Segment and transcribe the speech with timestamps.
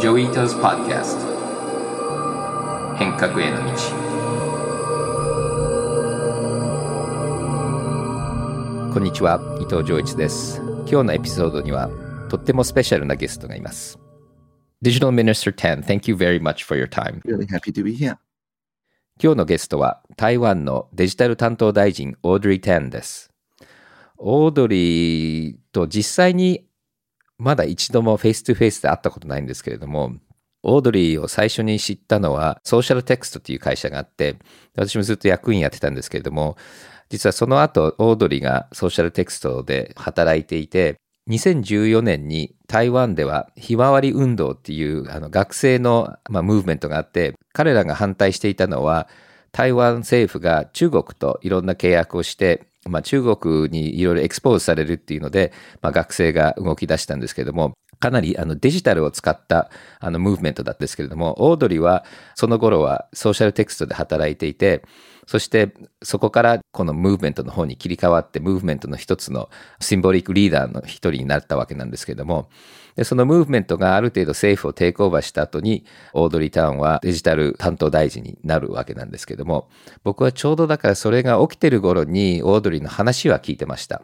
[0.00, 1.26] Joi Ito's Podcast
[2.96, 3.72] 変革への道。
[8.94, 10.62] こんにちは伊藤穰一です。
[10.86, 11.90] 今日のエピソードには
[12.30, 13.98] とってもスペシャルなゲストがいます。
[14.82, 17.20] Digital Minister 10 Thank you very much for your time.
[17.26, 18.16] Really happy to be here.
[19.22, 23.30] 今日のゲストは台湾のデジタル担当大臣オードリー・タンです。
[24.16, 26.69] オードリーと実際に
[27.40, 30.12] まだ一度もフェイス2フェイスで会ったことないんですけれども、
[30.62, 34.36] オードリーを最初に知ったのは、 Socialtext っていう会社があって、
[34.76, 36.58] 私もずっと役員やってたんですけれども、
[37.08, 40.96] 実はその後、オードリーが Socialtext で働いていて、
[41.30, 49.08] 2014年に台湾ではひまわり運動っていうあの学生の、まあ、ムーブメントがあって、彼らが反対していたのは、
[49.50, 55.52] 台湾政府が中国といろんな契約をして、まあ、中国にいろいろ expose されるっていうので、
[55.82, 64.82] まあ、学生が動き出したんですけども、かなりあのデジタルを使ったあのムーブメントだったんですけれども、オードリーはその頃は Socialtext で働いていて、
[65.26, 72.48] そしてそこからこのムーブメントの方に切り替わって、ムーブメントの一つの symbolic leader の一人になったわけなんですけれども、
[72.96, 79.68] でそのムーブメントがある程度政府を take over した後に、オードリー・タンはデジタル担当大臣になるわけなんですけども、
[80.04, 84.02] 僕はちょうどだからそれが起きてる頃にオードリーの話は聞いてました。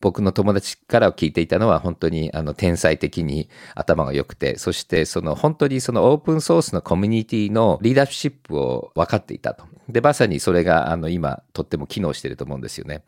[0.00, 9.64] 僕の友達から聞いていたのは本当にあの天才的に頭が良くて、そしてその本当にそのオープンソースのコミュニティのリーダーシップを分かっていたと。
[9.88, 13.04] で、まさにそれがあの今とっても機能していると思うんですよね。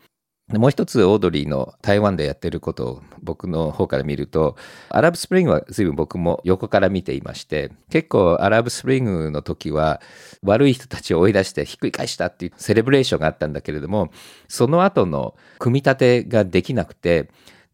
[0.54, 4.56] もう一つオードリーの台湾でやってることを僕の方から見ると、
[4.88, 10.00] アラブスプリングは随分僕も横から見ていまして、結構アラブスプリングの時は
[10.42, 14.10] 悪い人たちを追い出してひっくり返したっていうセレブレーションがあったんだけれども、
[14.48, 17.28] その後の組み立てができなくて、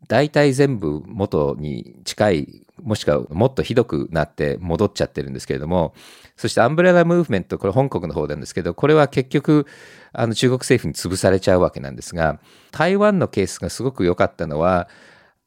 [0.08, 5.94] 大体全部元に近い、もしくはもっとひどくなって戻っちゃってるんですけれども、
[6.36, 9.66] そしてアンブレラムーブメント、これ香港の方なんですけど、これは結局、
[10.12, 14.88] あの中国政府に潰されちゃうわけなんですが、台湾のケースがすごく良かったのは、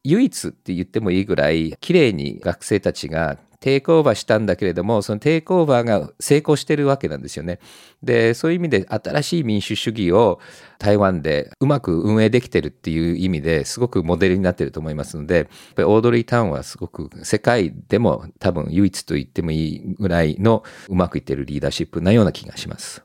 [0.04, 7.58] 唯一って言ってもいいぐらい、綺麗に学生たちがテイクオーバーしたんだけれども、そのテイクオーバーが成功してるわけなんですよね。
[8.02, 10.40] で、そういう意味で新しい民主主義を
[10.78, 23.04] 台湾でうまく運営できてるっていう意味ですごくモデルになってると思いますので、やっぱりオードリー・タウンはすごく世界でも多分唯一と言ってもいいぐらいのうまくいってるリーダーシップなような気がします。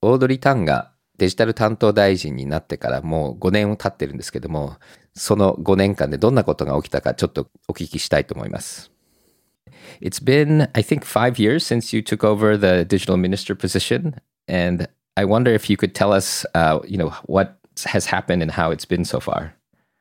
[0.00, 4.76] オードリー・タウンがデジタル担当大臣になってからもう5年経ってるんですけども、
[5.14, 8.91] その5年間でどんなことが起きたかちょっとお聞きしたいと思います。
[10.01, 14.15] It's been, I think, five years since you took over the digital minister position,
[14.47, 18.51] and I wonder if you could tell us, uh, you know, what has happened and
[18.51, 19.53] how it's been so far.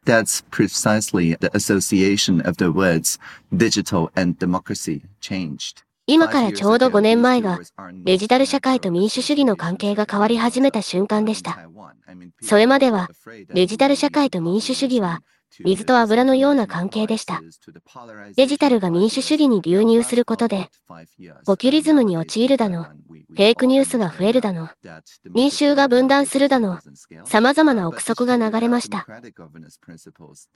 [0.05, 3.19] That's precisely the association of the words
[3.57, 5.83] digital and democracy changed.
[6.09, 7.59] 今からちょうど5年前が
[8.05, 11.59] デジタル社会と民主主義の関係が変わり始めた瞬間でした。
[12.43, 13.09] それまでは
[13.53, 15.23] デジタル社会と民主主義は
[15.60, 17.42] 水と油のような関係でした。
[18.36, 20.70] デジタルが民主主義に流入することで、
[21.46, 22.88] ポキュリズムに陥るだの、
[23.34, 24.70] フェイクニュースが増えるだの、
[25.34, 26.80] 民衆が分断するだの、
[27.26, 29.08] 様々な憶測が流れました。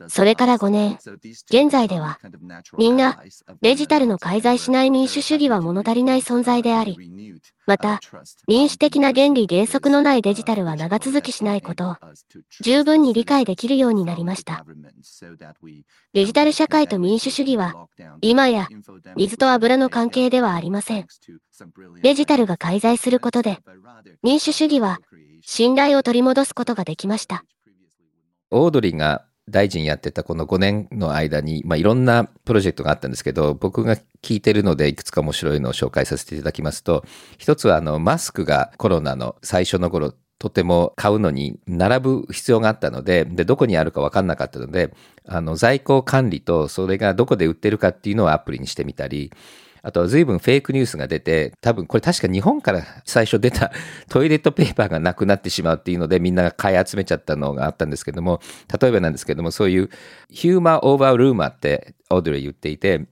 [0.08, 0.97] それから5年、
[1.50, 2.19] 現在では、
[2.78, 3.22] みんな
[3.62, 6.97] デジタルの介在しない民主主義は物足りない存在であり、
[7.66, 8.00] また、
[8.47, 11.97] 民主的な原理原則のないデジタルは長続きしないことを
[12.62, 14.66] 十分に理解できるようになりました。
[16.13, 17.88] デジタル社会と民主主義は、
[18.22, 18.68] 今や
[19.16, 21.07] 水と油の関係ではありません。
[22.01, 23.59] デジタルが介在することで、
[24.23, 24.99] 民主主義は
[25.41, 27.45] 信頼を取り戻すことができました。
[28.51, 37.03] オードリーが大臣やってたこの5年の間に、まあ、いろんなプロジェクトがあったんですけど、僕が聞いてるのでいくつか面白いのを紹介させていただきますと、
[37.38, 44.94] 一つはあのマスクがコロナの最初の頃、とても買うのに並ぶ必要があったので、で、どこにあるか分かんなかったので、
[45.25, 49.31] あの、在庫管理とそれがどこで売ってるかっていうのをアプリにしてみたり、
[49.85, 53.71] あとは随分フェイクニュースが出て、多分これ確か日本から最初出た
[54.09, 58.41] トイレットペーパーがなくなってしまうっていうのでみんなが買い集めちゃったのがあったんですけども、
[58.81, 59.89] 例えばなんですけども、そういう
[60.31, 63.05] ヒューマーオーバールーマーってオードリー言っていて、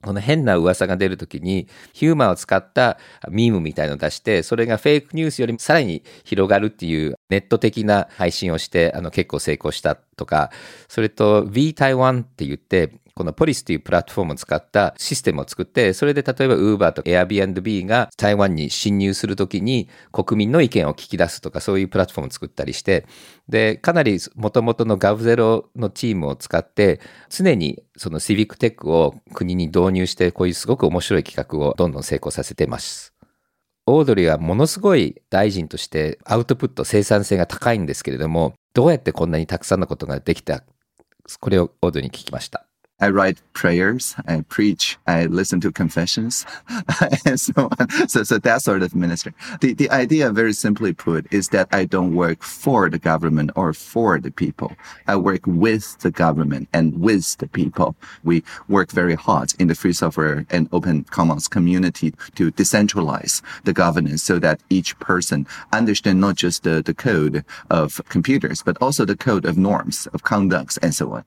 [0.00, 2.98] この変な噂が出るときに、ヒューマーを使った
[3.30, 10.50] ミームみたいのを出して、それがフェイクニュースよりもさらに広がるっていうネット的な配信をして、あの結構成功したとか、
[10.88, 23.06] それと V 台湾って言って、このポリスというプラットフォームを使ったシステムを作って、それで例えば Uber とか Airbnb が台湾に侵入するときに国民の意見を聞き出すとかそういうプラットフォームを作ったりして、
[23.48, 33.14] で、かなり元々の GovZero のチームを使って、常にそのシビックテックを国に導入して、こういうすごく面白い企画をどんどん成功させてます。
[33.86, 40.62] オードリーはものすごい大臣としてアウトプット生産性が高いんですけれども、どうやってこんなにたくさんのことができた
[41.40, 42.67] これをオードリーに聞きました。
[43.00, 46.44] I write prayers, I preach, I listen to confessions,
[47.24, 48.08] and so on.
[48.08, 49.34] So, so that sort of ministry.
[49.60, 53.72] The, the idea, very simply put, is that I don't work for the government or
[53.72, 54.72] for the people.
[55.06, 57.94] I work with the government and with the people.
[58.24, 63.72] We work very hard in the free software and open commons community to decentralize the
[63.72, 69.04] governance so that each person understand not just the, the code of computers, but also
[69.04, 71.24] the code of norms, of conducts, and so on.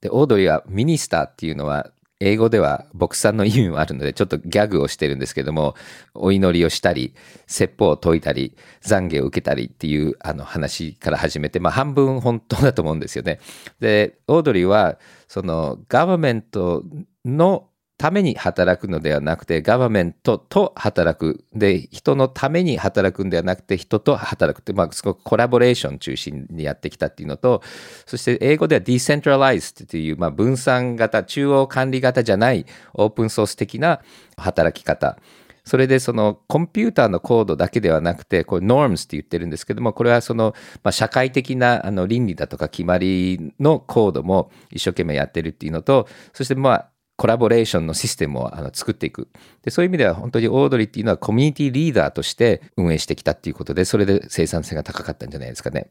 [0.00, 5.74] で、オードリーはミニスターっていうのは、英語では牧さんの意味もあるので、ちょっとギャグをしてるんですけども、
[6.14, 7.14] お祈りをしたり、
[7.46, 13.38] 説法を解いたり、懺悔を受けたりっていうあの話から始めて、まあ半分本当だと思うんですよね。
[13.80, 14.98] で、オードリーは、
[15.28, 16.84] そのガバメント
[17.26, 21.44] のために働くのではなくて、ガバメントと働く。
[21.54, 27.62] で、人のために働くんではなくて、人と働くって、まあ、すごくコラボレーション中心にやってきたっていうのと、
[28.04, 34.02] そして英語では decentralized っていう、まあ、分散型、中央管理型じゃないオープンソース的な
[34.36, 35.18] 働き方。
[35.64, 40.54] それでそのコンピューターのコードだけではなくて、これ norms って言ってるんですけども、これはその、
[40.84, 49.28] まあ、社会的なあの倫理だとか決まりのコードも一生懸命やってるっていうのと、そしてまあ、コラボレーションのシステムをあの作っていく
[49.62, 49.70] で。
[49.70, 55.90] そういう意味では本当にオードリーっていうのはコミュニティリーダーとして運営してきたっていうことで、それで生産性が高かったんじゃないですかね。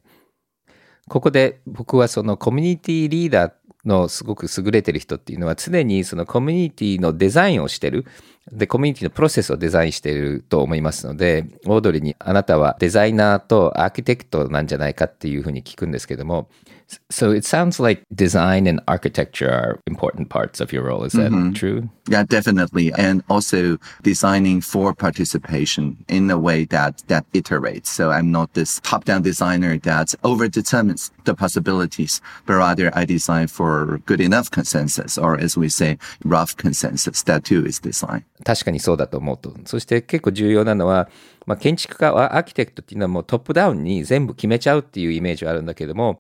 [1.08, 3.54] ここで僕はそのコミュニティリーダー
[3.86, 8.06] のすごく優れてる人っていうのは常にそのコミュニティのデザインをしてる。
[8.53, 16.49] で、コミュニティのプロセスをデザインしていると思いますので、オードリーにあなたはデザイナーとアーキテクトなんじゃないかっていうふうに聞くんですけども、
[17.09, 21.05] So it sounds like design and architecture are important parts of your role.
[21.05, 21.53] Is that mm-hmm.
[21.53, 21.89] true?
[22.09, 22.93] Yeah, definitely.
[22.95, 27.87] And also designing for participation in a way that, that iterates.
[27.87, 34.00] So I'm not this top-down designer that overdetermines the possibilities, but rather I design for
[34.06, 37.24] good enough consensus, or as we say, rough consensus.
[37.26, 38.24] That too is design.
[38.44, 39.54] 確かにそうだと思うと。
[39.66, 41.10] そして結構重要なのは、
[41.46, 46.20] まあ、建築家はアーキテクトっていうのはもうトップダウンに全部決めちゃうっていうイメージはあるんだけども、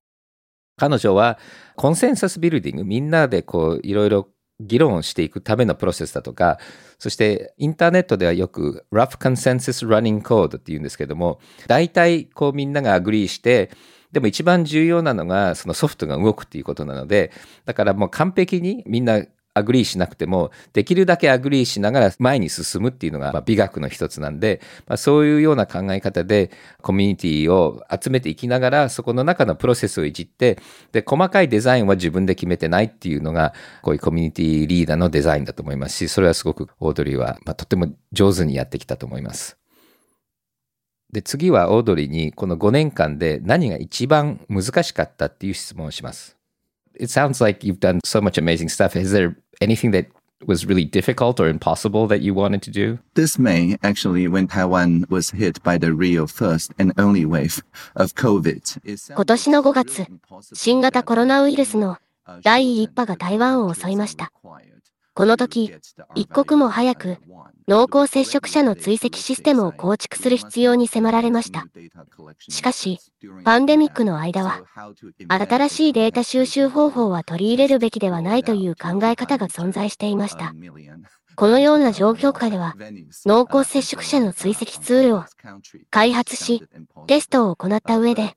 [0.78, 1.40] 彼女は
[1.75, 4.28] consensus building、みんなでこういろいろ
[4.60, 6.60] 議論をしていくためのプロセスだとか、
[6.98, 13.69] そしてインターネットではよく Rough Consensus Running Code っていうんですけども、大体こうみんなが agree して、
[14.15, 17.33] でも一番重要なのがそのソフトが動くっていうことなので、
[17.65, 19.21] だからもう完璧にみんな
[19.54, 26.50] agree しなくても、できるだけ agree しながら前に進むっていうのが、美学の一つなんで、まあ、そういうような考え方で
[26.81, 30.59] コミュニティを集めていきながら、そこの中のプロセスをいじって、
[30.94, 39.57] で、細かいデザインは自分で決めてないっていうのが、こういうコミュニティリーダーのデザインだと思いますし、それはすごくオードリーは、まあ、とても上手にやってきたと思います。
[41.15, 46.35] で、次はオードリーにこの5年間で何が一番難しかったっていう質問をします。
[47.00, 49.00] It sounds like you've done so much amazing stuff.
[49.00, 50.07] Is there anything that
[50.45, 53.00] was really difficult or impossible that you wanted to do?
[53.13, 57.63] This May, actually, when Taiwan was hit by the real first and only wave
[57.95, 59.15] of COVID.
[59.15, 60.06] 今年の5月、
[60.51, 61.97] 新型コロナウイルスの
[62.44, 64.34] 第1波が台湾を襲いました。
[65.15, 65.74] この時、
[66.13, 67.17] 一刻も早く
[67.69, 71.65] 濃厚接触者の追跡システムを構築する必要に迫られました。
[72.50, 73.00] しかし、
[73.45, 74.62] パンデミックの間は、
[75.29, 80.53] 新しいデータ収集方法は取り入れるべきではないという考え方が存在していました。
[81.36, 82.75] このような状況下では、
[83.25, 85.25] 濃厚接触者の追跡ツールを
[85.89, 86.63] 開発し、
[87.08, 88.36] テストを行った上で、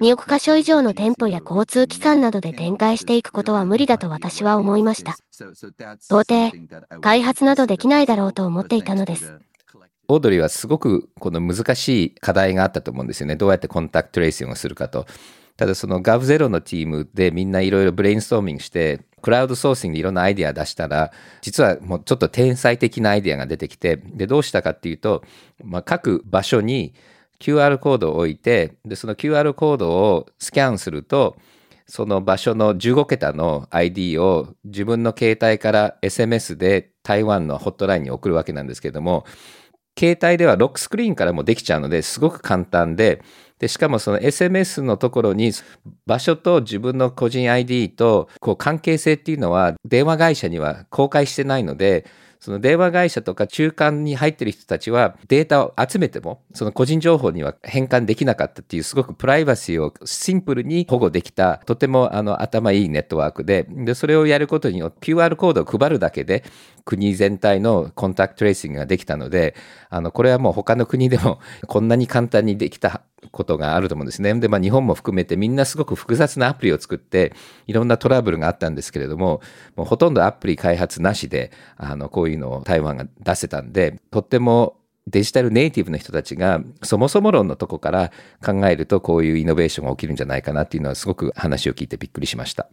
[0.00, 5.16] 2億箇所以上の店舗や交通機関などで展開していくことは無理だと私は思いました。
[6.10, 6.52] 到底、
[7.00, 9.38] 開発などできないだろうと思っていたのです。
[10.10, 13.36] オードリーはすごくこの難しい課題があったと思うんですよね。
[13.36, 15.06] どうやって contact tracing をするかと。
[15.58, 21.10] ただその GovZero のチームでみんないろいろブレインストーミングして、クラウドソーシングでいろんなアイデア出したら、
[21.42, 25.24] 実はもうちょっと天才的なアイデアが出てきて、で、どうしたかっていうと、
[25.64, 26.94] まあ、各場所に
[27.40, 31.36] QR コードを置いて、で、その QR コードをスキャンすると、
[31.88, 39.24] その場所の15桁の ID を自分の携帯から SMS で台湾のホットラインに送るわけなんですけども、
[39.98, 43.22] 携帯ではロックスクリーンからもできちゃうのですごく簡単で、
[43.58, 45.52] で、しかもその SMS のところに
[46.06, 52.06] 場所と自分の個人 ID とこう関係性っていうのは電話会社には公開してないので、
[52.40, 66.44] その電話会社とか中間に入ってる人たちはデータを集めても、その個人情報には変換できなかったっていうすごくプライバシーをシンプルに保護できた、とてもあの頭いいネットワークで、で、それをやることによって QR コードを配るだけで
[66.84, 69.54] 国全体のコンタクトトレーシングができたので、
[69.90, 74.34] あの、これはもう他の国でもこんなに簡単にできたことがあると思うんですね。
[74.34, 77.34] で、まあ日本も含めてみんなすごく複雑なアプリを作って
[77.66, 79.40] いろんなトラブルがあったんですけれども、
[79.76, 84.76] もうほとんどアプリ開発なしで、あの、こういうのを台湾が出せたんで、とっても
[85.08, 88.12] デジタルネイティブの人たちがそもそも論のとこから
[88.44, 92.68] 考えるとこういうイノベーションが起きるんじゃないかなっていうのはすごく話を聞いてびっくりしました。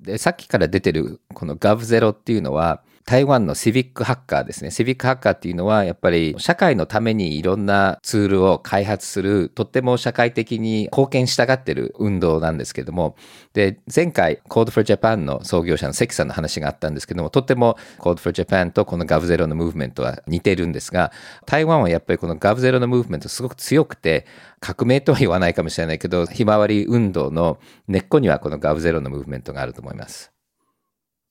[0.00, 4.70] で、さっきから出てるこの GovZero っていうのは台湾のシビックハッカーですね。
[4.70, 13.16] シビックハッカーっていうのは、やっぱり社会のためにいろんなツールを開発する、とっても社会的に貢献したがってる運動なんですけども、
[13.52, 21.10] で、前回 Code for Japan の創業者の関さんの話があったんですけども、とっても Code for Japan とこの GovZero のムーブメントは似てるんですが、
[21.46, 24.26] 台湾はやっぱりこの GovZero のムーブメントすごく強くて、
[24.60, 30.30] 革命とは言わないかもしれないけど、ひまわり運動の根っこにはこの GovZero のムーブメントがあると思います。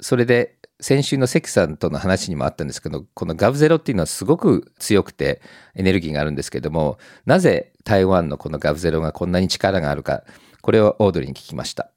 [0.02, 5.42] それで先週の関さんとの話にもあったんですけど、このガブゼロっていうのはすごく強くて
[5.76, 10.24] エネルギーがあるんですけども、なぜ台湾のこのガブゼロがこんなに力があるか、
[10.62, 11.92] これをオードリーに聞きました。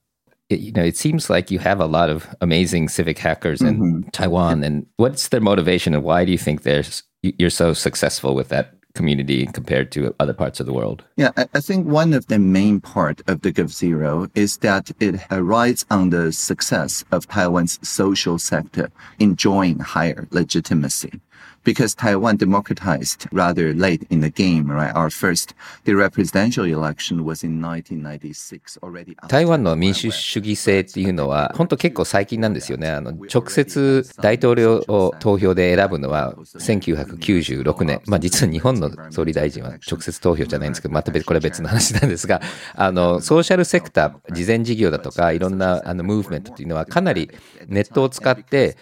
[0.49, 4.11] You know, it seems like you have a lot of amazing civic hackers in mm-hmm.
[4.11, 4.65] Taiwan.
[4.65, 6.83] And what's their motivation, and why do you think they're
[7.23, 11.05] you're so successful with that community compared to other parts of the world?
[11.17, 15.85] Yeah, I, think one of the main part of the GovZero is that it rides
[15.91, 21.21] on the success of Taiwan's social sector enjoying higher legitimacy
[21.65, 24.93] because Taiwan democratized rather late in the game, right?
[24.95, 25.55] Our first,
[25.85, 29.17] the presidential election was in 1996 already.
[29.29, 32.91] 台湾の民主主義制っていうのは、本当結構最近なんですよね。
[32.91, 38.01] あの、直接大統領を投票で選ぶのは1996年。
[38.07, 42.41] まあ実は日本の総理大臣は直接投票じゃないんですけど、また別、これは別の話なんですが、
[42.75, 47.31] あの、ソーシャルセクター、事前事業だとか、いろんなあのムーブメントっていうのはかなり
[47.67, 48.77] ネットを使って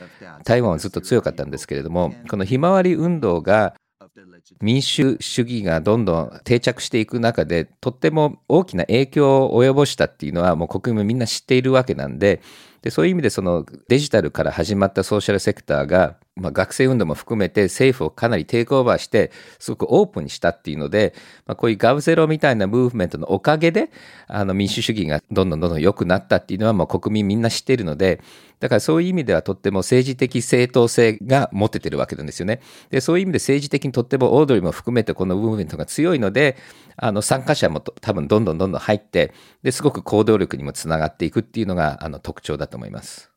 [0.45, 3.75] 台湾はずっと強かったんですけれども、このひまわり運動が
[4.61, 12.41] 民主主義がどんどん定着していく中で、とっても大きな影響を及ぼしたっていうのはもう国民もみんな知っているわけなんで、
[12.83, 21.15] でそういう意味でそのデジタルから始まったソーシャルセクターが、まあ、学生運動も含めて政府をかなりテイクオーバーしてすごくオープンにしたっていうので、
[21.47, 23.91] まあ、こういうガブゼロみたいなムーブメントのおかげで
[24.29, 28.21] あの民主主義がどんどんどんどん良くなったっていうのはもう国民みんな知っているので
[28.61, 32.61] だからそういう意味ではとっても政治的正当性が持ててるわけなんですよね。
[32.91, 36.59] でそういう意味で政治的にとってもオードリーも含めてこのムーブメントが強いので
[36.97, 39.33] あの参加者も多分どんどんどんどん入って
[39.63, 43.31] ですごく行動力にもつながっていくっていうのがあの特徴だとと思います。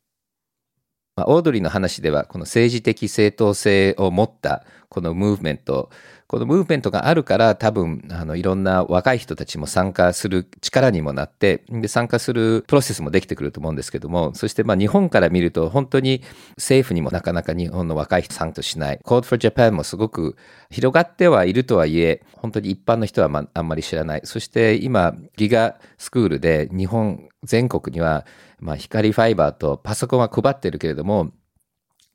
[1.16, 5.92] まあ、オードリーの話ではこの政治的正当性を持ったこのムーブメント
[6.26, 16.24] このムーブメントがあるから多分あのいろんな若い人たちも参加する力にもなってで参加するプロセスもできてくると思うんですけどもそしてまあ日本から見ると本当に
[16.58, 20.36] 政府にもなかなか日本の若い人参加しない Code for Japan もすごく
[20.72, 28.26] 広がってはいるとはいえ本当に一般の人はまあんまり知らないそして今ギガスクールで日本全国には
[28.64, 31.32] まあ光ファイバーとパソコンは配ってるけれども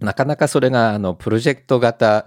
[0.00, 2.26] なかなかそれがあのプロジェクト型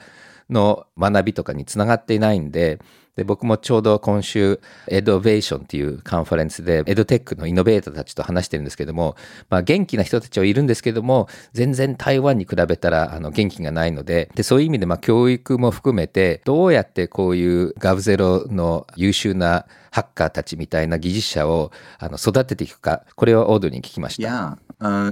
[0.50, 2.80] の学びとかにつながっていないんで、
[3.16, 9.18] で僕もちょうど今週、エドベーションっていうカンファレンスで、エドテックのイノベーターたちと話してるんですけども、
[9.50, 24.58] まあ元気な人たちはいるんですけども、全然台湾に比べたらあの元気がないので、で、そういう意味でまあ教育も含めて、どうやってこういうガブゼロの優秀なハッカーたちみたいな技術者をあの育てていくか、これをオードに聞きました。
[24.82, 25.12] Uh,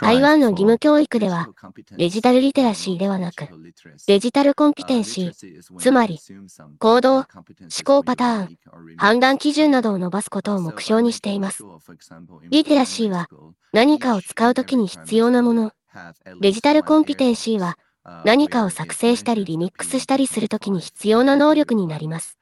[0.00, 1.48] 台湾の義務教育では、
[1.96, 3.48] デジタルリテラシーではなく、
[4.06, 5.29] デジタルコンピテンシー、
[5.78, 6.18] つまり、
[6.78, 7.26] 行動、思
[7.84, 8.58] 考パターン、
[8.96, 11.64] 判断基準などを伸ばすことを目標にしています。
[12.48, 13.28] リテラシーは、
[13.72, 15.72] 何かを使うときに必要なもの。
[16.40, 17.78] デジタルコンピテンシーは、
[18.24, 22.38] 何かを作成したりリミックスしたりするときに必要な能力になります。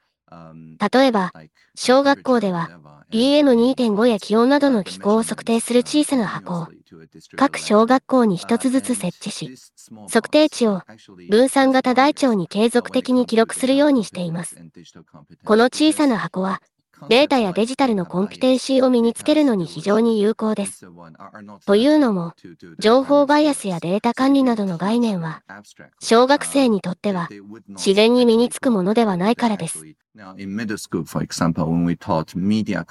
[0.93, 1.31] 例えば、
[1.75, 2.69] 小学校では、
[3.11, 6.67] PM2.5 や気温などの気候を測定する小さな箱を
[7.35, 9.55] 各小学校に一つずつ設置し、
[10.11, 10.81] 測定値を
[11.29, 14.55] 分散型台帳に継続的に記録するようにしています。
[15.45, 16.61] この小さな箱は
[17.07, 20.85] データやデジタルのコンピテンシーを身につけるのに非常に有効です。
[21.65, 22.33] というのも、
[22.77, 25.41] 情報バイアスやデータ管理などの概念は、
[26.01, 27.29] 小学生にとっては
[27.69, 29.85] 自然に身につくものではないからです。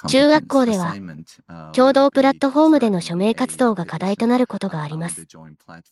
[0.09, 0.95] 中学校では、
[1.75, 5.27] 共同プラットフォームでの署名活動が課題となることがあります。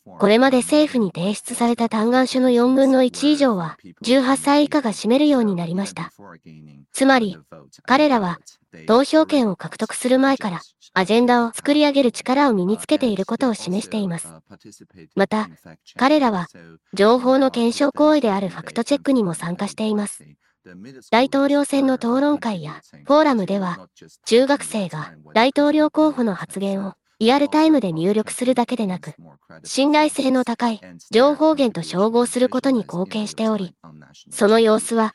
[0.04, 6.10] これまで政府に提出された嘆願書の4分の1以上は、18歳以下が占めるようになりました。
[6.92, 7.38] つまり、
[7.84, 8.38] 彼らは、
[8.86, 10.60] 投票権を獲得する前から、
[10.94, 14.28] アジェンダを作り上げる力を身につけていることを示しています。
[15.14, 15.48] また、
[15.96, 16.48] 彼らは、
[16.94, 20.24] 情報の検証行為であるファクトチェックにも参加しています。
[21.10, 23.88] 大統領選の討論会やフォーラムでは、
[24.24, 29.14] 中学生が大統領候補の発言をリアルタイムで入力するだけでなく、
[29.64, 30.80] 信頼性の高い
[31.10, 33.74] 情報源と照合することに貢献しており、
[34.30, 35.14] その様子は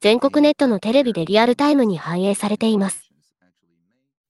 [0.00, 3.01] 全国ネットのテレビでリアルタイムに反映されています。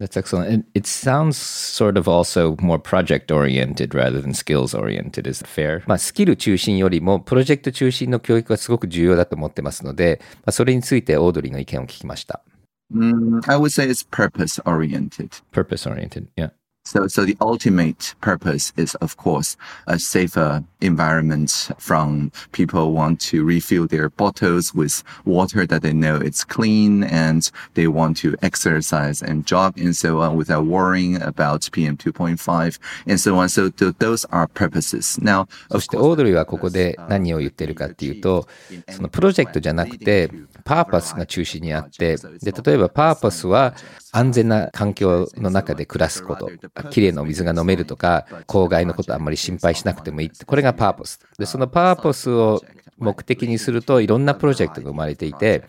[0.03, 0.53] That's excellent.
[0.53, 5.29] It, it sounds sort of also more project oriented rather than skills oriented.
[5.29, 5.85] Is it fair?
[5.87, 12.43] まあ、スキル中心よりもプロジェクト中心の教育がすごく重要だと思ってますので、まあ、それについてオードリーの意見を聞きました。
[12.93, 15.31] Mm, I would say it's purpose oriented.
[15.53, 16.27] Purpose oriented.
[16.37, 16.51] Yeah.
[16.85, 23.45] So, so the ultimate purpose is, of course, a safer environment from people want to
[23.45, 29.23] refill their bottles with water that they know it's clean and they want to exercise
[29.23, 33.49] and jog and so on without worrying about PM 2.5 and so on.
[33.49, 35.19] So th- those are purposes.
[35.23, 38.49] Now, そしてオードリーはここで何を言ってるかっていうと、
[38.91, 40.31] そのプロジェクトじゃなくて、
[40.65, 43.75] パーパスが中心にあって、で、例えばパーパスは
[44.13, 46.51] 安全な環境の中で暮らすこと、
[46.91, 51.21] きれいなお水が飲めるとか、公害のことあんまり心配しなくてもいいって、これがパーパス。
[51.39, 52.63] で、そのパーパスを
[52.99, 55.65] 目的にするといろんなプロジェクトが生まれていて、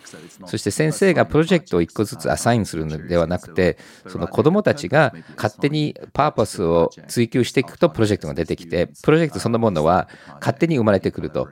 [0.46, 10.08] そして先生がプロジェクトを一個ずつアサインするのではなくて、その子供たちが勝手にパーパスを追求していくとプロジェクトが出てきて、プロジェクトそのものは
[10.40, 11.50] 勝手に生まれてくると。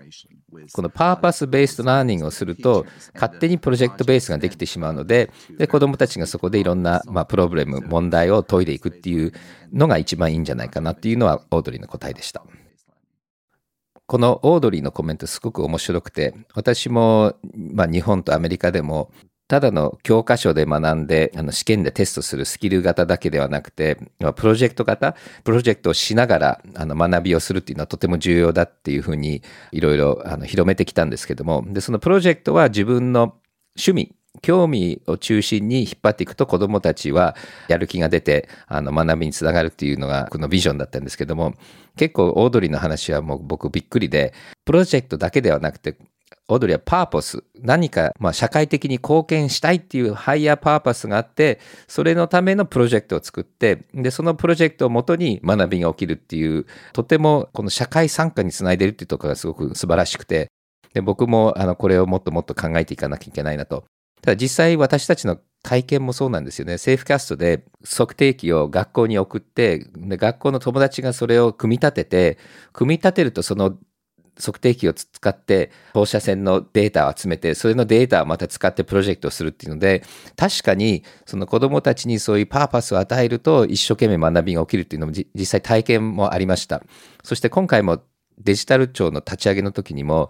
[0.74, 9.34] このパーパスベーストラーニングをすると、勝手にプロジェクトベースができてしまうので、で子供たちがそこでいろんな、まあ、プロブレム、問題を解いていくっていう
[9.72, 12.44] のが一番いいんじゃないかなっていうのはオードリーの答えでした。
[14.08, 19.10] このオードリーのコメントすごく面白くて、私も、まあ、日本とアメリカでも、
[19.52, 23.98] ただの教科書で学んで、あの試験でテストするスキル型だけではなくて、
[24.38, 29.42] プロジェクト型、プロジェクトをしながらあの学びをするっていうのはとても重要だっていうふうに
[29.74, 33.36] いろいろあの広めてきたんですけども、で、そのプロジェクトは自分の
[33.76, 37.36] 趣味、興味を中心に引っ張っていくと子どもたちは
[37.68, 41.54] やる気が出てあの学びにつながるっていうのがこのビジョンだったんですけども
[41.98, 44.34] 結構オードリーの話はもう僕びっくりで
[44.64, 45.98] プロジェクトだけではなくて
[46.52, 60.52] オードリーはパーポス何かまあ社会的に貢献したいっていうハイヤーパーパスがあってそれのためのプロジェクトを作ってでそのプロジェクトをもとに学びが起きるっていうとてもこの社会参加につないでるっていうところがすごく素晴らしくて
[60.94, 63.86] で僕もあのこれをもっともっと考えていかなきゃいけないなと
[64.22, 66.78] ただ実際私たちの体験もそうなんですよね。
[66.78, 72.38] セーフキャストで測定器を学校に送って、で学校の友達がそれを組み立てて、
[72.74, 73.78] 組み立てるとその
[74.42, 80.04] 測定器を使って放射線のデータを集めて、それのデータをまた使ってプロジェクトをするっていうので、
[80.36, 86.84] 確かにその子供たちにそういうパーパスを与えると一生懸命学びが起きるっていうのも実際体験もありました。
[87.24, 88.02] そして今回も
[88.40, 90.30] デジタル庁の立ち上げの時にも、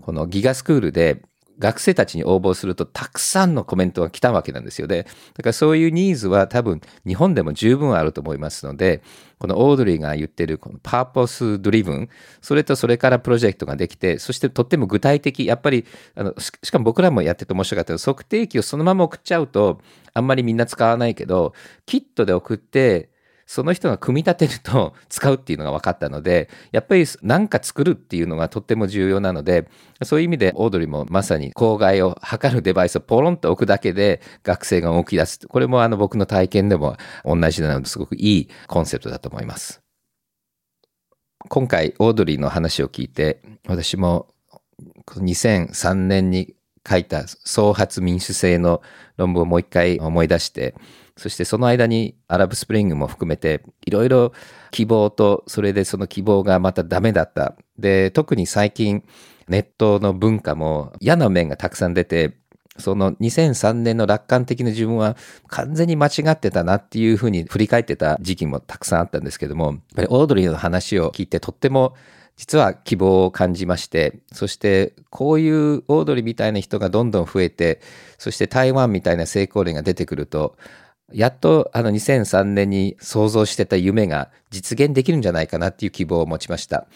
[0.00, 1.22] このギガスクールで
[1.58, 5.04] 学生たちに応募するとたくさんのコメントが来たわけなんですよね。
[5.34, 9.02] だからそういうニーズは多分日本でも十分あると思いますので、
[9.38, 12.08] このオードリーが言ってるこのパーポスドリブン、
[12.40, 19.80] それとそれからプロジェクトができて、そしてとっても具体的、やっぱり、あのししかも僕らもやってて面白かったけど、測定器をそのまま送っちゃうと、
[20.14, 21.54] あんまりみんな使わないけど、
[21.86, 23.10] キットで送って、
[23.48, 29.70] その人が組み立てると使うっていうのが分かったので、やっぱり何か作るっていうのがとっても重要なので、
[30.04, 35.48] そういう意味でオードリーもまさに公害を測るデバイスをポロンと置くだけで学生が動き出す。
[35.48, 39.80] これもあの僕の体験でも同じなのですごくいいコンセプトだと思います。
[41.48, 44.28] 今回オードリーの話を聞いて、私も
[45.06, 46.54] 2003年に
[46.86, 48.82] 書いた創発民主制の
[49.16, 50.74] 論文をもう一回思い出して、
[51.18, 54.32] そしてその間にアラブスプリングも含めていろいろ
[54.70, 57.56] 希望とそれでその希望がまたダメだった。
[57.78, 59.04] で、特に最近
[59.48, 62.36] ネットの文化も嫌な面がたくさん出て、
[62.78, 65.16] その2003年の楽観的な自分は
[65.48, 71.96] 完全に間違ってたなっていうふうに振り返ってた時期もたくさんあったんですけども、やっぱりオードリーの話を聞いてとっても
[72.38, 77.80] 実は希望を感じまして、そしてこういうオードリーみたいな人がどんどん増えて、
[78.16, 80.56] そして台湾みたいな成功例が出てくると、
[81.12, 86.86] やっとあの2003年に想像してた夢が実現できるんじゃないかなっていう希望を持ちました。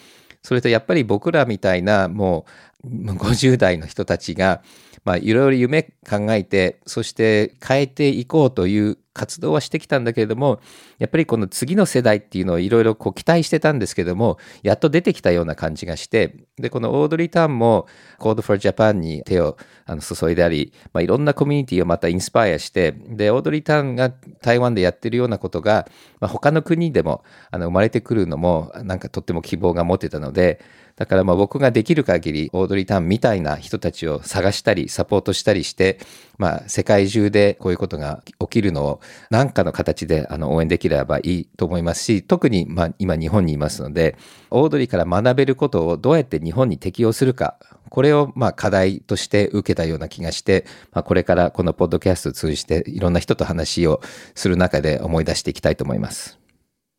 [0.43, 2.45] それとやっぱり僕らみたいなも
[2.83, 4.61] う50代の人たちが
[5.05, 10.59] まあ、いろいろ夢考えて、そして変えていこうという活動はしてきたんだけれども、
[10.97, 17.87] やっぱりこの次の世代っていうのをいろいろこう期待してたんですけども、やっと出てきたような感じがして、で、このオードリー・ターンも
[18.19, 24.09] Code for Japan に手をあの注いであり、まあ、いろんなコミュニティをまたインスパイアして、で、オードリー・ターンが
[24.41, 25.87] 台湾でやってるようなことが、
[26.19, 30.59] まあ、他の国でもあの生まれてくるのも、なんかとっても希望が持てたので、
[30.95, 35.99] だからまあ僕ができる限りオードリー・タンみたいな人たちを探したりサポートしたりして、
[36.37, 44.17] まあ世界中でこういうことが起きるのを何かの形であの応援できればいいと思いますし、特にまあ今日本にいますので、
[44.51, 47.57] オードリーから学べることをどうやって日本に適用するか、
[47.89, 54.01] これをまあ課題として受けたような気がして、まあ、これからこのポッドキャストを通じていろんな人と話を
[54.35, 56.39] する中で思い出していきたいと思います。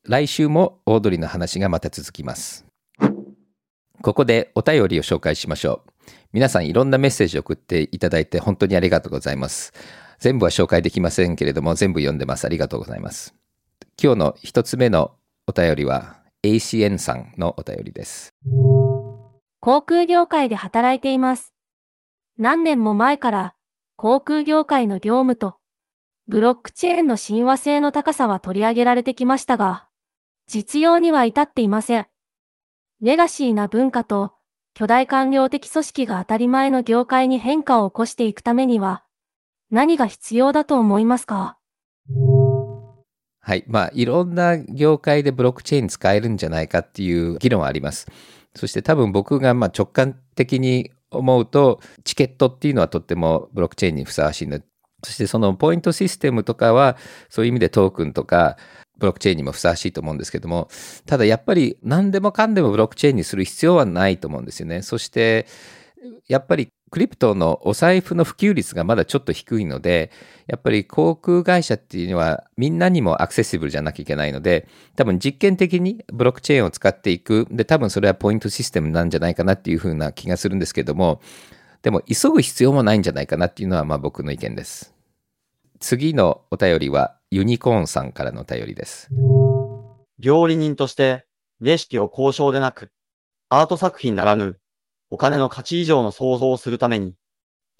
[0.06, 2.73] 来週もオードリーの話がまた続きます。
[4.04, 6.10] ここでお便りを紹介しましょう。
[6.34, 9.72] 皆さんいろんなメッセージを送っていただいて本当にありがとうございます。
[10.18, 12.44] 全部は紹介できませんけれども全部読んでます。
[12.44, 13.34] ありがとうございます。
[13.98, 15.12] 今日の一つ目の
[15.46, 18.34] お便りは ACN さんのお便りです。
[19.60, 21.54] 航空業界で働いています。
[22.36, 23.54] 何年も前から
[23.96, 25.56] 航空業界の業務と
[26.28, 29.88] ブロックチェーンの親和性の高さは取り上げられてきましたが、
[30.46, 32.06] 実用には至っていません。
[33.04, 34.32] レガシーな文化と
[34.72, 39.04] 巨大官僚的組織が当たり前の業界に変化を起こしていくためには
[39.70, 41.58] 何が必要だと思いますか？
[43.40, 43.64] はい。
[43.66, 48.06] まあ、いろんな業界でブロックチェーン使えるんじゃないかっていう議論はあります。
[48.56, 54.60] そして多分僕がま直感的に思うと、チケットっていうのはとってもブロックチェーンにふさわしいの。
[55.04, 56.96] そしてそのポイントシステムとかは、
[57.28, 58.56] そういう意味でトークンとか、
[58.98, 60.68] ブロックチェーンにもふさわしいと思うんですけども、
[61.06, 64.82] ただやっぱり何でもかんでもブロックチェーンにする必要はないと思うんですよね。
[64.82, 65.46] そして、
[66.28, 70.12] やっぱりクリプトのお財布の普及率がまだちょっと低いので、
[70.46, 77.48] やっぱり航空会社っていうのはみんなにもアクセシブルじゃなきゃいけないので、多分実験的にブロックチェーンを使っていく。
[77.50, 81.20] で、多分それはポイントシステムなんじゃないかなっていうふうな気がするんですけども、
[81.82, 84.94] でも急ぐ必要もないんじゃないかなっていうのはまあ僕の意見です。
[85.80, 89.10] 次のお便りはユニコーンさんからのお便りです。
[90.20, 91.26] 料理人として
[91.58, 92.92] レシピを交渉でなく、
[93.48, 94.60] アート作品ならぬ
[95.10, 97.16] お金の価値以上の想像をするために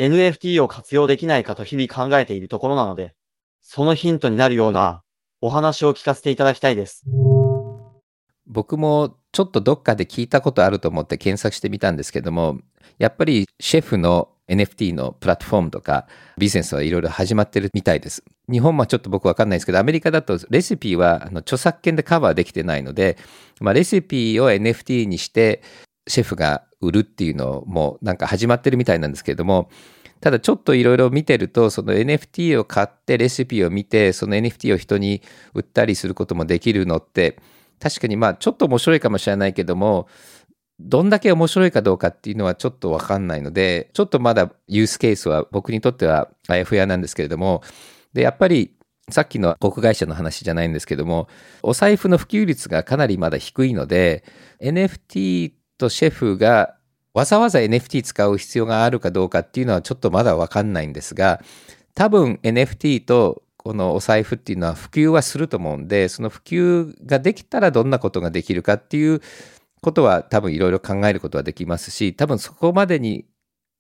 [0.01, 3.15] NFT を活用できないかと日々考えているところなので、
[3.63, 5.05] そのヒントになるような
[5.41, 7.05] お話を聞かせていただきたいです。
[8.49, 12.59] 僕もちょっとどっかで聞いたことあると思って検索してみたんですけども、
[12.99, 18.25] やっぱりシェフの NFT のプラットフォームとかビジネスはいろいろ始まってるみたいです。
[18.51, 23.17] 日本はちょっと僕わかんないですけど、アメリカだとレシピはあの著作権でカバーできてないので、
[23.61, 25.63] まあ、レシピを NFT にして
[26.07, 29.71] シェフが売るっていうのもなんか始まってるみたいなんですけれども、
[30.21, 37.39] ただちょっといろいろ見てると、その NFT を買ってレシピを見て、その NFT を人に売ったりすることもできるのって、
[37.79, 40.09] 確かにまあちょっと面白いかもしれないけども、
[40.81, 47.63] どんだけ面白いかどうかっていうのはちょっとわかんないので、ちょっとまだユースケースは僕にとってはあやふやなんですけれども、
[48.13, 48.75] で、やっぱり
[49.11, 51.29] さっきの航空会社の話じゃないんですけども、
[51.63, 54.25] お財布の普及率がかなりまだ低いので、
[54.61, 56.77] NFT とシェフが
[57.13, 61.41] わざわざ NFT 使う必要があるかどうかっていうのはちょっとまだわかんないんですが、
[61.95, 69.21] 多分 NFT とこのお財布っていうのは普及はすると思うんで、その普及ができたらどんなことができるかっていう
[69.85, 73.27] ことは多分いろいろ考えることはできますし、多分そこまでに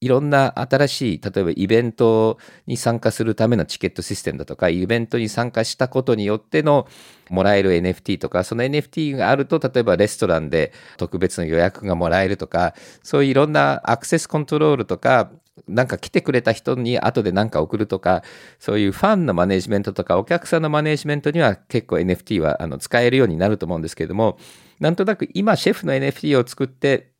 [0.00, 6.86] いろんな新しい、例えばイベントに参加するためのチケットシステムだとか、イベントに参加したことによっての
[7.30, 15.30] もらえる NFT とか、その NFT があると、例えばレストランで特別の予約がもらえるとか、そういういろんなアクセスコントロールとか、
[15.68, 18.22] なんか来てくれた人に後で何か送るとか、
[18.58, 24.38] そういうファンのマネジメントとか、お客さんのマネジメントには結構 NFT はあの使えるようになると思うんですけれども、
[24.80, 27.14] なんとなく今シェフの NFT を作って、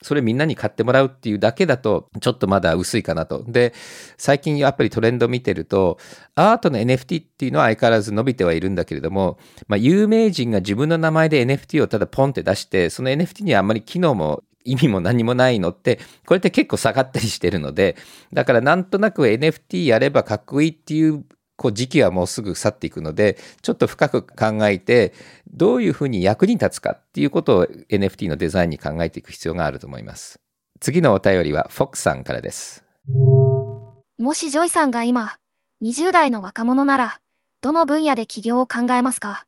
[0.00, 3.42] それみんなに買ってもらうっていうだけだと、ちょっとまだ薄いかなと。
[3.48, 3.74] で、
[4.16, 5.98] 最近やっぱりトレンド見てると、
[6.36, 17.96] アートの NFT っていうのは相変わらず伸びてはいるんだけれども、まあ、有名人が自分の名前で NFT をただポンって出して、その NFT にはあんまり機能も意味も何もないのって、これって結構下がったりしてるので、
[18.32, 21.24] だからなんとなく NFT やればかっこいいっていう
[21.56, 25.12] こう時期はもうすぐ去っていくので、ちょっと深く考えて、
[25.52, 30.38] どういうふうに役に立つかっていうことを NFT のデザインに考えていく必要があると思います。
[30.80, 32.84] 次のお便りはフォックさんからです。
[33.08, 35.38] もしジョイさんが今、
[35.82, 37.20] 20代の若者なら、
[37.60, 39.44] どの分野で起業を考えますか？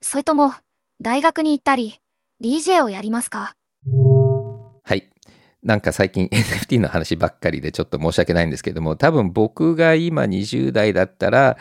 [0.00, 0.54] それとも、
[1.00, 2.00] 大学に行ったり、
[2.42, 3.54] DJ をやりますか？
[5.62, 11.56] なんか最近 NFT の話ばっかりでちょっと申し訳ないんですけども、多分僕が今20代だったら、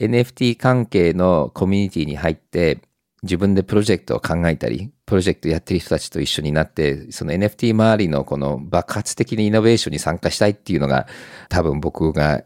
[0.00, 2.80] NFT 関係のコミュニティに入って、
[3.22, 11.08] 自分でプロジェクトを考えたり、プロジェクトやってる人たちと一緒になって、その NFT 周りのこの爆発的なイノベーションに参加したいっていうのが、
[11.48, 12.42] 多分僕が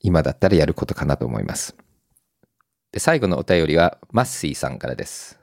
[0.00, 1.76] 今だったらやることかなと思います。
[2.92, 5.38] で最後のお便りは、マッシーさんからです。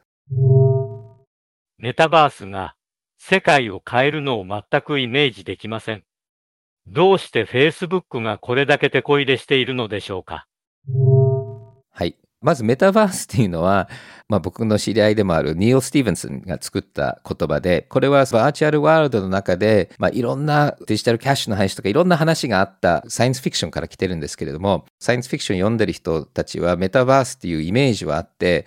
[1.79, 2.76] メタバースが
[3.17, 6.03] 世界を変えるのを全くイメージできません。
[6.87, 10.47] どうして Facebook がこれだけ手こ入れしているのでしょうか？
[11.91, 12.15] はい。
[12.39, 13.89] まずメタバースっていうのは、
[14.29, 28.65] まあ、僕の知り合いでもあるニール・スティーブンスンが作った言葉で、これは virtual world の中で、まあ、いろんな digital cash の話とかいろんな話があったサイエンスフィクションから来てるんですけれども、サイエンスフィクション読んでる人たちはメタバースっていうイメージはあって、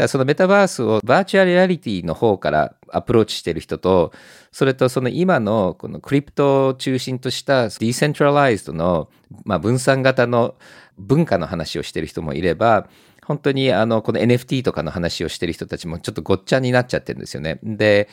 [0.00, 4.12] だそのメタバースをバーチャルリアリティの方からアプローチしてる人と、
[4.52, 9.08] それとその今のこのクリプトを中心とした decentralized の、
[9.44, 10.56] まあ、分散型の
[10.98, 12.88] 文化の話をしてる人もいれば、
[13.24, 17.60] 本当にあのこの NFT とかの話をしてる人たちもちょっとごっちゃになっちゃってるんですよね。
[17.62, 18.08] で、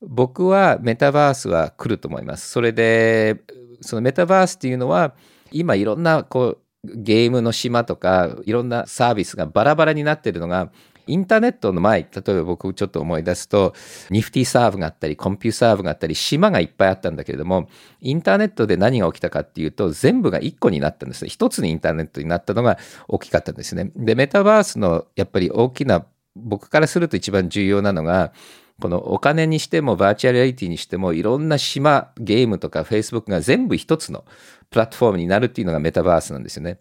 [0.00, 2.50] 僕はメタバースは来ると思います。
[2.50, 3.42] それで、
[3.80, 5.14] そのメタバースっていうのは、
[5.50, 10.72] 今いろんなこうゲームの島とかいろんなサービスがバラバラになってるのが
[11.06, 13.74] インターネットの前、例えば僕ちょっと思い出すと、
[14.10, 17.68] ニフティサーブがあったり、コンピューサーブがあったり、島がいっぱいあったんだけれども、
[18.00, 21.30] インターネットで何が起きたかっていうと、全部が1個になったんですね。
[21.30, 23.90] 1つにインターネットになったのが大きかったんですね。
[23.96, 28.32] で、メタバースのやっぱり大きな、僕からすると一番重要なのが、
[28.80, 34.24] このお金にしてもバーチャルリアリティにしてもいろんな島、ゲームとか Facebook が全部一つの
[34.70, 36.80] プラットフォームになるっていうのがメタバースなんですよね。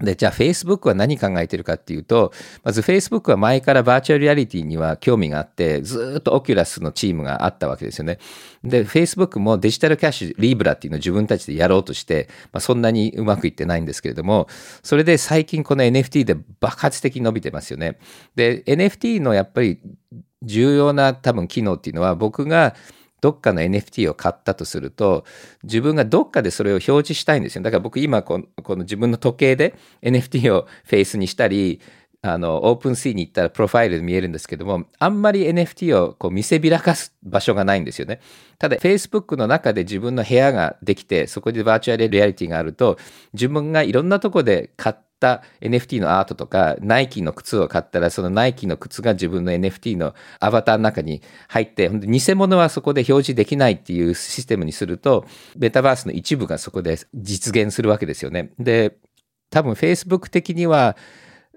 [0.00, 2.32] で、じゃあ Facebook は何考えてるかっていうと、
[2.64, 8.18] まず Facebook は前からバーチャルリアリティには興味があって、ずっと Oculus のチームがあったわけですよね。
[8.64, 14.48] で、Facebook も digital cash、 Libra っていうのを自分たちでやろうとして、まあ、そんなにうまくいってないんですけれども、
[14.82, 17.98] それで最近この NFT で爆発的に伸びてますよね。
[18.34, 19.78] で、NFT のやっぱり
[20.42, 22.74] 重要な多分機能っていうのは僕が
[23.24, 25.24] どっかの NFT を買ったとすると、
[25.62, 27.62] 自分がどっかでそれを表示したいんですよ。
[27.62, 31.80] だから僕今このこの自分の時計で NFT をフェイスにしたり、
[32.26, 38.20] あの、 OpenSea に行ったらプロファイルで見えるんですけども、あんまり NFT をこう見せびらかす場所がないんですよね。
[38.58, 42.98] ただ、Facebook の中で自分の部屋ができて、そこでバーチャルリアリティがあると、
[43.34, 55.24] 自分がいろんなとこで買っった NFT のアートとか、ナイキの靴を買ったら、そのナイキの靴が自分の NFT のアバターの中に入って、偽物はそこで表示できないっていうシステムにすると、
[55.56, 58.50] メタバースの一部がそこで実現するわけですよね。
[58.58, 58.96] で、
[59.50, 60.96] 多分 Facebook 的には、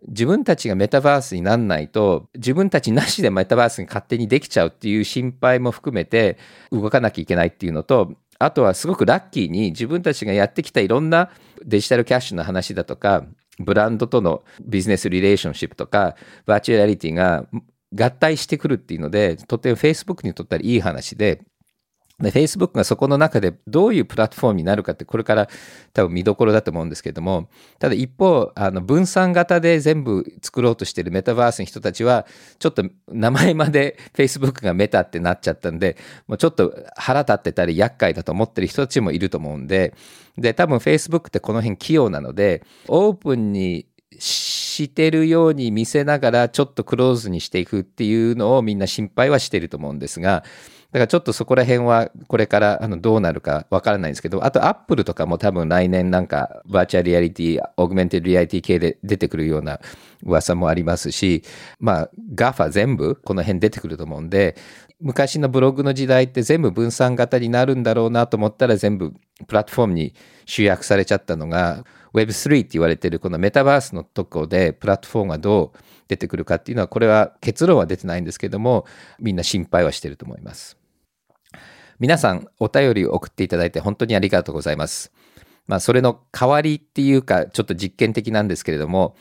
[0.08, 6.38] 自分たちがメタバースになんないと自分たちなしでメタバースに勝手にできちゃうっていう心配も含めて
[6.72, 11.32] 動かなきゃいけないっていうのとあとはすごくラッキーに自分たちがやってきたいろんな
[11.66, 13.26] デジタルキャッシュの話だとか
[13.60, 16.16] ブランドとのビジネスリレーションシップとか、
[16.46, 17.46] バーチャルリティが
[17.94, 21.42] 合体してくるっていうので、とても Facebook にとったらいい話で、
[22.20, 25.48] で、Facebook がそこの中でどういうプラットフォームになるかってこれから
[25.94, 32.26] 多分見どころだと思うんですけれども、ただ一方、あの分散型で全部作ろうとしているメタバースの人たちは、
[32.58, 35.96] ちょっと名前まで Facebook が Meta ってなっちゃったんで、
[36.28, 39.94] もうちょっと腹立ってたり厄介だと思ってる人たちもいると思うんで、
[40.40, 43.86] で、多分 Facebook ってこの辺器用なので、オープンに
[44.18, 50.44] してるように見せながらちょっとクローズにしていくっていうのをみんな心配はしてると思うんですが、
[50.92, 59.80] だからちょっとそこら辺はこれからあのどうなるかわからないんですけど、あとアップルとかも多分来年なんかバーチャルリアリティ、 augmented reality 系で出てくるような
[60.24, 61.44] 噂もありますし、
[61.80, 64.56] まあ GAFA 全部この辺出てくると思うんで、
[65.00, 69.14] 昔のブログの時代って全部分散型になるんだろうなと思ったら全部
[69.46, 78.86] プラットフォームに集約されちゃったのが Web3 って言われてるこのメタバースのとこでプラットフォームがどう出てくるかっていうのはこれは結論は出てないんですけども
[79.20, 80.77] みんな心配はしてると思います。
[82.00, 85.12] 皆さんお便りを送っていただいて本当にありがとうございます。
[85.68, 89.16] まあそれの代わりっていうかちょっと実験的なんですけれども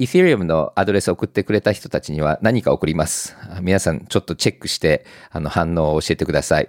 [0.00, 3.36] Ethereum のアドレスを送ってくれた人たちには何か送ります。
[3.62, 6.68] 皆さんちょっとチェックしてあの反応を教えてください。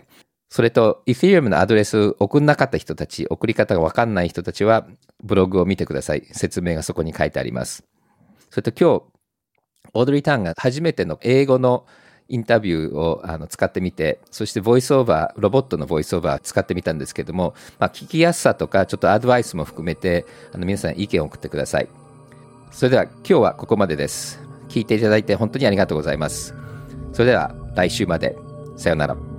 [0.51, 4.87] それと、Ethereum のアドレスを送んなかった人たち、送り方がわかんない人たちは、
[5.23, 6.25] ブログを見てください。
[6.31, 7.83] 説明がそこに書いてあります。
[8.49, 9.03] それと今日、
[9.93, 11.85] オードリー・ターンが初めての英語の
[12.29, 21.89] インタビューをあの使ってみて、そしてボイスオーバー、ロボットのボイスオーバー使ってみたんですけども、まあ、聞きやすさとか、ちょっとアドバイスも含めて、あの皆さん意見を送ってください。
[22.71, 24.39] それでは今日はここまでです。
[24.69, 26.53] 聞いていただいて本当にありがとうございます。
[27.13, 28.37] それでは来週まで。
[28.77, 29.38] さようなら。